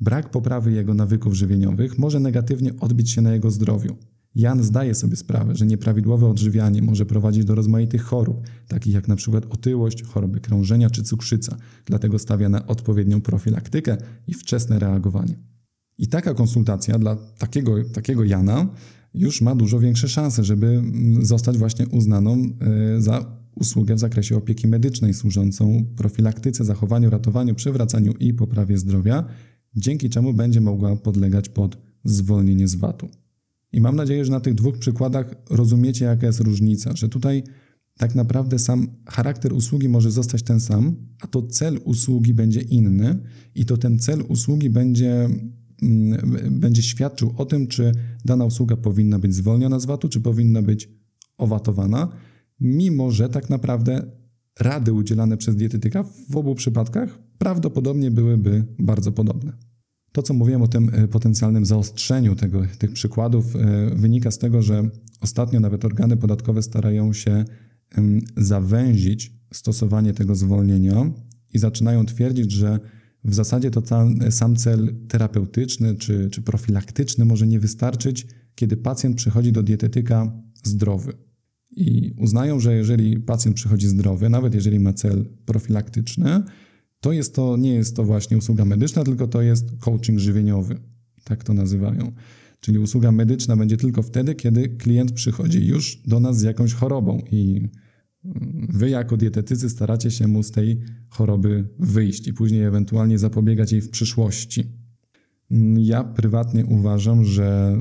[0.00, 3.96] brak poprawy jego nawyków żywieniowych może negatywnie odbić się na jego zdrowiu.
[4.34, 9.40] Jan zdaje sobie sprawę, że nieprawidłowe odżywianie może prowadzić do rozmaitych chorób, takich jak np.
[9.50, 15.53] otyłość, choroby krążenia czy cukrzyca, dlatego stawia na odpowiednią profilaktykę i wczesne reagowanie.
[15.98, 18.68] I taka konsultacja dla takiego, takiego Jana
[19.14, 22.42] już ma dużo większe szanse, żeby mm, zostać właśnie uznaną
[22.96, 29.24] e, za usługę w zakresie opieki medycznej służącą profilaktyce, zachowaniu, ratowaniu, przywracaniu i poprawie zdrowia,
[29.76, 33.08] dzięki czemu będzie mogła podlegać pod zwolnienie z VAT-u.
[33.72, 37.42] I mam nadzieję, że na tych dwóch przykładach rozumiecie, jaka jest różnica, że tutaj
[37.98, 43.18] tak naprawdę sam charakter usługi może zostać ten sam, a to cel usługi będzie inny
[43.54, 45.28] i to ten cel usługi będzie
[46.50, 47.92] będzie świadczył o tym, czy
[48.24, 50.88] dana usługa powinna być zwolniona z VAT-u, czy powinna być
[51.38, 52.08] owatowana,
[52.60, 54.10] mimo że tak naprawdę
[54.60, 59.52] rady udzielane przez dietetyka w obu przypadkach prawdopodobnie byłyby bardzo podobne.
[60.12, 64.62] To, co mówiłem o tym e, potencjalnym zaostrzeniu tego, tych przykładów, e, wynika z tego,
[64.62, 67.44] że ostatnio nawet organy podatkowe starają się
[68.36, 71.10] zawęzić stosowanie tego zwolnienia
[71.54, 72.80] i zaczynają twierdzić, że
[73.24, 73.82] w zasadzie to
[74.30, 80.32] sam cel terapeutyczny czy, czy profilaktyczny może nie wystarczyć, kiedy pacjent przychodzi do dietetyka
[80.64, 81.12] zdrowy.
[81.76, 86.42] I uznają, że jeżeli pacjent przychodzi zdrowy, nawet jeżeli ma cel profilaktyczny,
[87.00, 90.78] to, jest to nie jest to właśnie usługa medyczna, tylko to jest coaching żywieniowy.
[91.24, 92.12] Tak to nazywają.
[92.60, 97.22] Czyli usługa medyczna będzie tylko wtedy, kiedy klient przychodzi już do nas z jakąś chorobą
[97.30, 97.68] i
[98.68, 100.80] Wy jako dietetycy staracie się mu z tej
[101.16, 104.64] choroby wyjść i później ewentualnie zapobiegać jej w przyszłości.
[105.76, 107.76] Ja prywatnie uważam, że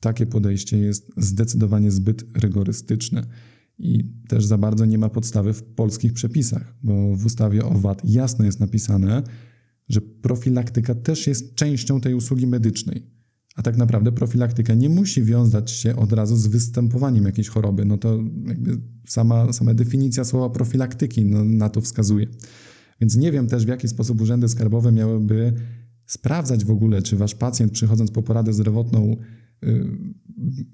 [0.00, 3.26] takie podejście jest zdecydowanie zbyt rygorystyczne
[3.78, 8.02] i też za bardzo nie ma podstawy w polskich przepisach, bo w ustawie o VAT
[8.04, 9.22] jasno jest napisane,
[9.88, 13.14] że profilaktyka też jest częścią tej usługi medycznej.
[13.56, 17.84] A tak naprawdę profilaktyka nie musi wiązać się od razu z występowaniem jakiejś choroby.
[17.84, 22.26] No to jakby sama, sama definicja słowa profilaktyki no, na to wskazuje.
[23.00, 25.52] Więc nie wiem też, w jaki sposób urzędy skarbowe miałyby
[26.06, 29.16] sprawdzać w ogóle, czy wasz pacjent przychodząc po poradę zdrowotną
[29.62, 29.98] yy,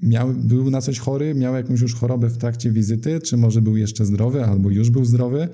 [0.02, 3.76] miał, był na coś chory, miał jakąś już chorobę w trakcie wizyty, czy może był
[3.76, 5.48] jeszcze zdrowy albo już był zdrowy.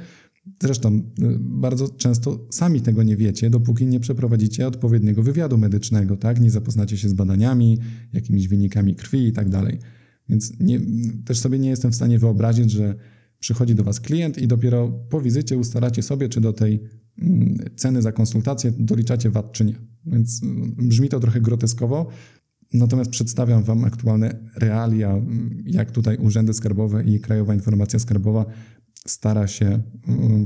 [0.62, 1.02] Zresztą y,
[1.40, 6.40] bardzo często sami tego nie wiecie, dopóki nie przeprowadzicie odpowiedniego wywiadu medycznego, tak?
[6.40, 7.79] Nie zapoznacie się z badaniami,
[8.12, 9.79] jakimiś wynikami krwi i tak dalej.
[10.29, 10.81] Więc nie,
[11.24, 12.94] też sobie nie jestem w stanie wyobrazić, że
[13.38, 16.83] przychodzi do Was klient i dopiero po wizycie ustalacie sobie, czy do tej
[17.18, 19.75] mm, ceny za konsultację doliczacie VAT, czy nie.
[20.07, 22.07] Więc mm, brzmi to trochę groteskowo,
[22.72, 28.46] natomiast przedstawiam Wam aktualne realia, mm, jak tutaj urzędy skarbowe i Krajowa Informacja Skarbowa
[29.07, 29.83] stara się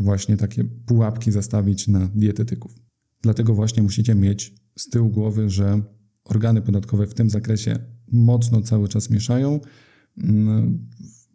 [0.00, 2.74] właśnie takie pułapki zastawić na dietetyków.
[3.22, 5.82] Dlatego właśnie musicie mieć z tyłu głowy, że
[6.24, 7.78] organy podatkowe w tym zakresie
[8.12, 9.60] mocno cały czas mieszają.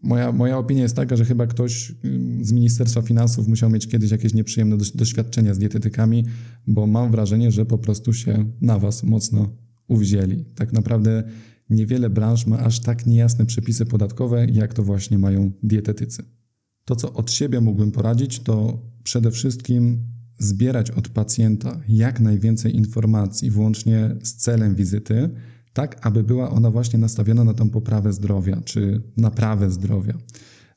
[0.06, 4.12] Moja, moja opinia jest taka, że chyba ktoś mm, z Ministerstwa Finansów musiał mieć kiedyś
[4.12, 6.26] jakieś nieprzyjemne doświadczenia z dietetykami,
[6.68, 9.50] bo mam wrażenie, że po prostu się na was mocno
[9.88, 10.46] uwzięli.
[10.46, 11.24] Tak naprawdę
[11.70, 16.24] niewiele branż ma aż tak niejasne przepisy podatkowe, jak to właśnie mają dietetycy.
[16.86, 20.06] To, co od siebie mógłbym poradzić, to przede wszystkim
[20.39, 25.30] zbierać od pacjenta jak najwięcej informacji, włącznie z celem wizyty,
[25.75, 30.13] tak aby była ona właśnie nastawiona na tą poprawę zdrowia czy naprawę zdrowia.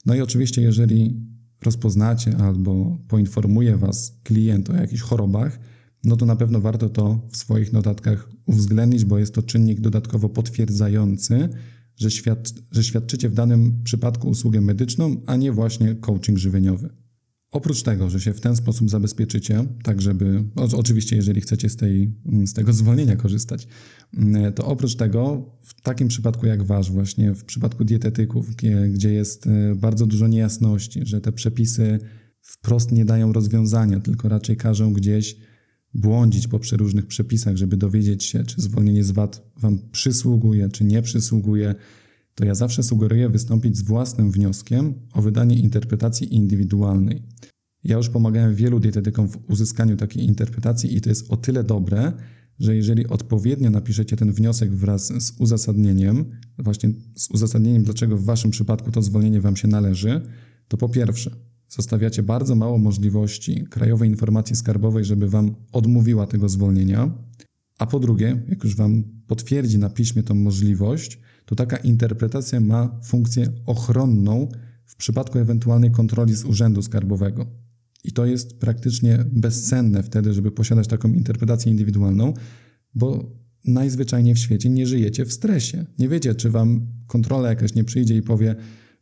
[0.06, 1.20] No i oczywiście, jeżeli
[1.64, 5.58] rozpoznacie albo poinformuje Was klient o jakichś chorobach,
[6.04, 10.28] no to na pewno warto to w swoich notatkach uwzględnić, bo jest to czynnik dodatkowo
[10.28, 11.48] potwierdzający,
[11.96, 16.88] że, świad że świadczycie w danym przypadku usługę medyczną, a nie właśnie coaching żywieniowy.
[17.50, 22.14] Oprócz tego, że się w ten sposób zabezpieczycie, tak żeby, oczywiście jeżeli chcecie z, tej,
[22.44, 23.68] z tego zwolnienia korzystać,
[24.14, 29.12] mm, to oprócz tego w takim przypadku jak wasz właśnie, w przypadku dietetyków, gdzie, gdzie
[29.12, 31.98] jest e, bardzo dużo niejasności, że te przepisy
[32.40, 35.37] wprost nie dają rozwiązania, tylko raczej każą gdzieś
[35.94, 41.02] błądzić po przeróżnych przepisach, żeby dowiedzieć się, czy zwolnienie z VAT wam przysługuje, czy nie
[41.02, 41.74] przysługuje,
[42.38, 47.22] to ja zawsze sugeruję wystąpić z własnym wnioskiem o wydanie interpretacji indywidualnej.
[47.85, 52.12] Ja już pomagałem wielu dietetykom w uzyskaniu takiej interpretacji i to jest o tyle dobre,
[52.59, 56.24] że jeżeli odpowiednio napiszecie ten wniosek wraz z uzasadnieniem,
[56.59, 60.20] właśnie z uzasadnieniem, dlaczego w waszym przypadku to zwolnienie wam się należy,
[60.68, 61.31] to po pierwsze,
[61.68, 67.11] zostawiacie bardzo mało możliwości Krajowej Informacji Skarbowej, żeby wam odmówiła tego zwolnienia,
[67.79, 73.00] a po drugie, jak już wam potwierdzi na piśmie tą możliwość, to taka interpretacja ma
[73.04, 74.48] funkcję ochronną
[74.84, 77.46] w przypadku ewentualnej kontroli z Urzędu Skarbowego.
[78.04, 82.34] I to jest praktycznie bezcenne wtedy, żeby posiadać taką interpretację indywidualną,
[82.94, 85.87] bo najzwyczajniej w świecie nie żyjecie w stresie.
[85.98, 88.56] Nie wiecie, czy wam kontrola jakaś nie przyjdzie i powie,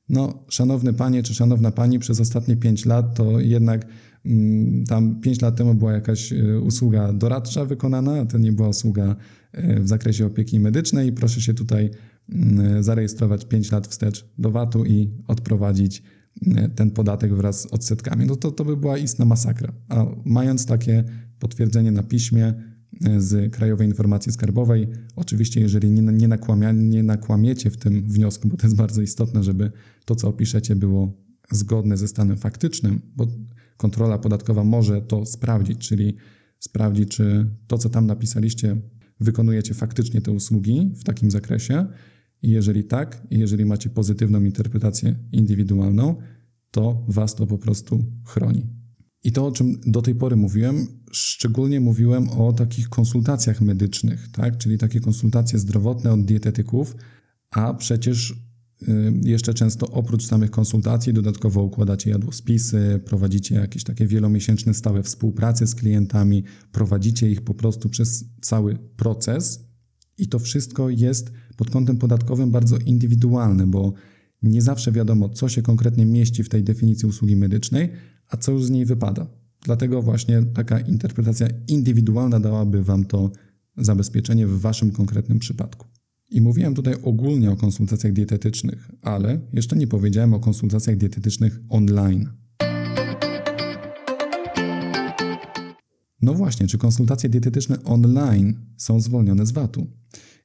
[0.08, 3.86] no, szanowny panie czy szanowna pani, przez ostatnie 5 lat to jednak
[4.24, 8.68] mm, tam 5 lat temu była jakaś y, usługa doradcza wykonana, a to nie była
[8.68, 9.16] usługa
[9.54, 11.12] y, w zakresie opieki medycznej.
[11.12, 11.90] Proszę się tutaj
[12.80, 16.02] zarejestrować 5 lat wstecz do VAT-u i odprowadzić
[16.74, 18.26] ten podatek wraz z odsetkami.
[18.26, 19.72] No to, to by była istna masakra.
[19.88, 21.04] A mając takie
[21.38, 22.54] potwierdzenie na piśmie,
[23.18, 24.88] z Krajowej Informacji Skarbowej.
[25.16, 29.42] Oczywiście, jeżeli nie, nie, nakłamia, nie nakłamiecie w tym wniosku, bo to jest bardzo istotne,
[29.42, 29.72] żeby
[30.04, 31.12] to, co opiszecie, było
[31.50, 33.26] zgodne ze stanem faktycznym, bo
[33.76, 36.16] kontrola podatkowa może to sprawdzić, czyli
[36.58, 38.76] sprawdzi, czy to, co tam napisaliście,
[39.20, 41.86] wykonujecie faktycznie te usługi w takim zakresie.
[42.46, 46.16] I jeżeli tak, i jeżeli macie pozytywną interpretację indywidualną,
[46.70, 48.66] to Was to po prostu chroni.
[49.24, 54.58] I to, o czym do tej pory mówiłem, szczególnie mówiłem o takich konsultacjach medycznych, tak?
[54.58, 56.96] czyli takie konsultacje zdrowotne od dietetyków,
[57.50, 64.74] a przecież y, jeszcze często oprócz samych konsultacji dodatkowo układacie jadłospisy, prowadzicie jakieś takie wielomiesięczne
[64.74, 69.65] stałe współprace z klientami, prowadzicie ich po prostu przez cały proces
[70.18, 73.92] i to wszystko jest pod kątem podatkowym bardzo indywidualne, bo
[74.42, 77.90] nie zawsze wiadomo, co się konkretnie mieści w tej definicji usługi medycznej,
[78.28, 79.26] a co już z niej wypada.
[79.64, 83.30] Dlatego właśnie taka interpretacja indywidualna dałaby Wam to
[83.76, 85.86] zabezpieczenie w Waszym konkretnym przypadku.
[86.30, 92.28] I mówiłem tutaj ogólnie o konsultacjach dietetycznych, ale jeszcze nie powiedziałem o konsultacjach dietetycznych online.
[96.26, 99.86] No właśnie, czy konsultacje dietetyczne online są zwolnione z VAT-u?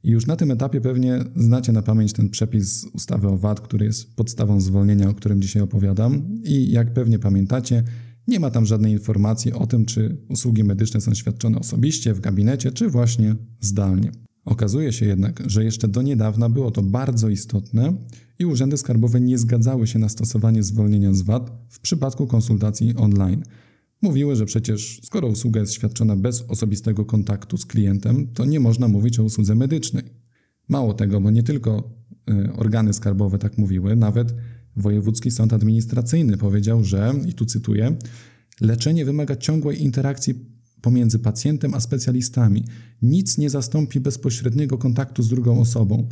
[0.03, 3.85] I już na tym etapie pewnie znacie na pamięć ten przepis ustawy o VAT, który
[3.85, 6.41] jest podstawą zwolnienia, o którym dzisiaj opowiadam.
[6.43, 7.83] I jak pewnie pamiętacie,
[8.27, 12.71] nie ma tam żadnej informacji o tym, czy usługi medyczne są świadczone osobiście, w gabinecie,
[12.71, 14.11] czy właśnie zdalnie.
[14.45, 17.93] Okazuje się jednak, że jeszcze do niedawna było to bardzo istotne
[18.39, 23.43] i urzędy skarbowe nie zgadzały się na stosowanie zwolnienia z VAT w przypadku konsultacji online.
[24.01, 28.87] Mówiły, że przecież skoro usługa jest świadczona bez osobistego kontaktu z klientem, to nie można
[28.87, 30.03] mówić o usłudze medycznej.
[30.69, 31.91] Mało tego, bo nie tylko
[32.29, 34.33] y, organy skarbowe tak mówiły, nawet
[34.75, 37.95] Wojewódzki Sąd Administracyjny powiedział, że, i tu cytuję,
[38.61, 40.35] leczenie wymaga ciągłej interakcji
[40.81, 42.63] pomiędzy pacjentem a specjalistami.
[43.01, 46.07] Nic nie zastąpi bezpośredniego kontaktu z drugą osobą.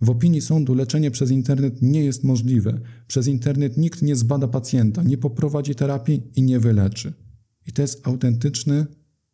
[0.00, 2.80] W opinii sądu leczenie przez internet nie jest możliwe.
[3.06, 7.12] Przez internet nikt nie zbada pacjenta, nie poprowadzi terapii i nie wyleczy.
[7.66, 8.86] I to jest autentyczny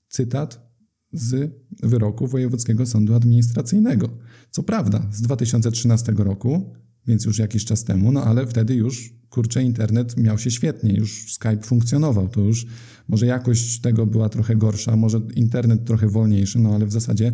[0.08, 0.66] cytat
[1.12, 1.52] z
[1.82, 4.18] wyroku Wojewódzkiego Sądu Administracyjnego.
[4.50, 6.74] Co prawda, z 2013 roku,
[7.06, 11.32] więc już jakiś czas temu, no ale wtedy już, kurczę, internet miał się świetnie, już
[11.32, 12.66] Skype funkcjonował, to już
[13.08, 17.32] może jakość tego była trochę gorsza, może internet trochę wolniejszy, no ale w zasadzie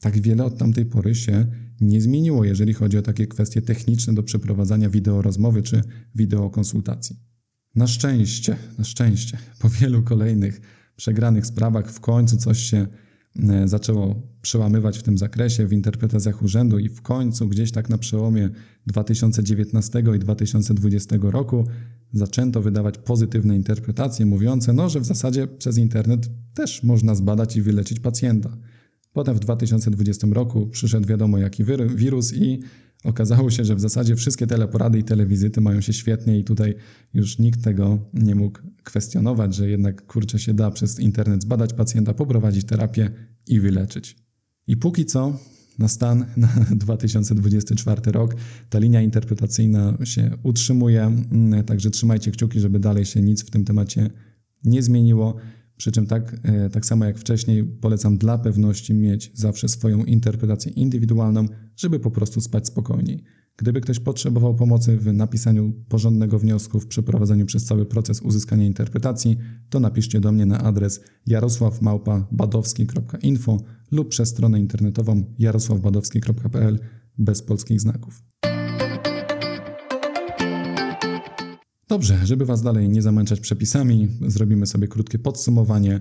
[0.00, 1.46] tak wiele od tamtej pory się
[1.80, 5.82] nie zmieniło, jeżeli chodzi o takie kwestie techniczne do przeprowadzania wideorozmowy czy
[6.14, 7.31] wideokonsultacji.
[7.74, 10.60] Na szczęście, na szczęście, po wielu kolejnych
[10.96, 12.86] przegranych sprawach w końcu coś się
[13.48, 17.98] e, zaczęło przełamywać w tym zakresie w interpretacjach urzędu i w końcu gdzieś tak na
[17.98, 18.50] przełomie
[18.86, 21.66] 2019 i 2020 roku
[22.12, 27.62] zaczęto wydawać pozytywne interpretacje mówiące, no, że w zasadzie przez internet też można zbadać i
[27.62, 28.56] wyleczyć pacjenta.
[29.12, 31.64] Potem w 2020 roku przyszedł wiadomo jaki
[31.96, 32.60] wirus i
[33.04, 36.74] okazało się, że w zasadzie wszystkie teleporady i telewizyty mają się świetnie i tutaj
[37.14, 42.14] już nikt tego nie mógł kwestionować, że jednak kurczę się da przez internet zbadać pacjenta,
[42.14, 43.10] poprowadzić terapię
[43.46, 44.16] i wyleczyć.
[44.66, 45.38] I póki co
[45.78, 48.36] na stan na 2024 rok
[48.70, 51.16] ta linia interpretacyjna się utrzymuje,
[51.66, 54.10] także trzymajcie kciuki, żeby dalej się nic w tym temacie
[54.64, 55.36] nie zmieniło.
[55.76, 60.72] Przy czym tak, e, tak samo jak wcześniej polecam dla pewności mieć zawsze swoją interpretację
[60.72, 61.46] indywidualną,
[61.76, 63.24] żeby po prostu spać spokojniej.
[63.56, 69.38] Gdyby ktoś potrzebował pomocy w napisaniu porządnego wniosku, w przeprowadzeniu przez cały proces uzyskania interpretacji,
[69.70, 73.56] to napiszcie do mnie na adres jarosławmałpa.badowski.info
[73.90, 76.78] lub przez stronę internetową jarosławbadowski.pl
[77.18, 78.22] bez polskich znaków.
[81.92, 85.98] Dobrze, żeby Was dalej nie zamęczać przepisami, zrobimy sobie krótkie podsumowanie.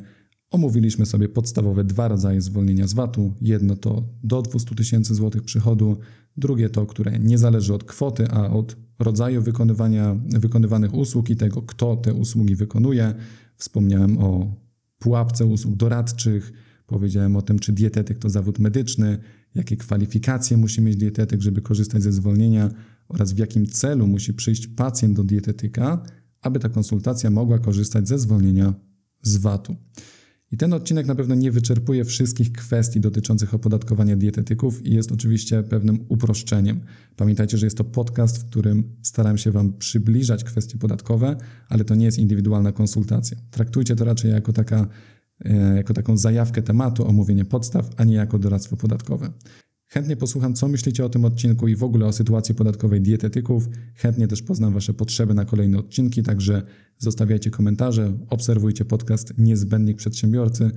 [0.52, 3.34] Omówiliśmy sobie podstawowe dwa rodzaje zwolnienia z VAT-u.
[3.42, 5.98] Jedno to do 200 tysięcy złotych przychodu,
[6.38, 11.62] drugie to, które nie zależy od kwoty, a od rodzaju wykonywania, wykonywanych usług i tego,
[11.62, 13.14] kto te usługi wykonuje.
[13.56, 14.56] Wspomniałem o
[15.00, 16.54] pułapce usług doradczych,
[16.88, 19.18] powiedziałem o tym, czy dietetyk to zawód medyczny,
[19.56, 22.70] jakie kwalifikacje musi mieć dietetyk, żeby korzystać ze zwolnienia
[23.14, 26.04] oraz w jakim celu musi przyjść pacjent do dietetyka,
[26.42, 28.74] aby ta konsultacja mogła korzystać ze zwolnienia
[29.22, 29.76] z VAT-u.
[30.52, 35.64] I ten odcinek na pewno nie wyczerpuje wszystkich kwestii dotyczących opodatkowania dietetyków i jest oczywiście
[35.64, 36.82] pewnym uproszczeniem.
[37.16, 41.36] Pamiętajcie, że jest to podcast, w którym staram się Wam przybliżać kwestie podatkowe,
[41.70, 43.38] ale to nie jest indywidualna konsultacja.
[43.52, 44.88] Traktujcie to raczej jako, taka,
[45.46, 49.32] e, jako taką zajawkę tematu, omówienie podstaw, a nie jako doradztwo podatkowe.
[49.94, 53.70] Chętnie posłucham, co myślicie o tym odcinku i w ogóle o sytuacji podatkowej dietetyków.
[53.96, 56.64] Chętnie też poznam Wasze potrzeby na kolejne odcinki, także
[56.98, 60.72] zostawiajcie komentarze, obserwujcie podcast Niezbędnik Przedsiębiorcy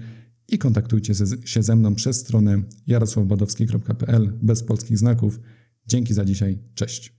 [0.49, 5.41] i kontaktujcie się ze mną przez stronę jarosławbadowski.pl bez polskich znaków.
[5.87, 7.13] Dzięki za dzisiaj, cześć.